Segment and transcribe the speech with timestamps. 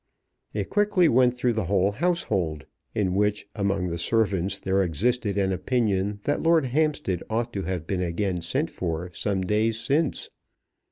[0.51, 2.65] It quickly went through the whole household,
[2.95, 7.85] in which among the servants there existed an opinion that Lord Hampstead ought to have
[7.85, 10.31] been again sent for some days since.